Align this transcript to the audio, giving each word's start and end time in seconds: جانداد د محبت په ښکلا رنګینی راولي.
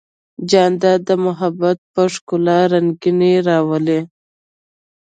جانداد 0.49 0.99
د 1.09 1.11
محبت 1.25 1.77
په 1.93 2.01
ښکلا 2.13 2.59
رنګینی 2.73 3.33
راولي. 3.47 3.99